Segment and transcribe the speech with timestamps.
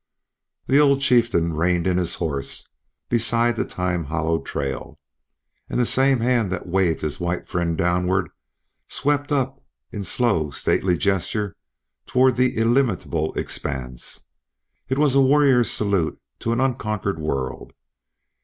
[0.65, 2.67] The old chieftain reined in his horse,
[3.07, 4.97] beside the time hollowed trail,
[5.69, 8.31] and the same hand that waved his white friend downward
[8.87, 11.55] swept up in slow stately gesture
[12.07, 14.25] toward the illimitable expanse.
[14.89, 17.73] It was a warrior's salute to an unconquered world.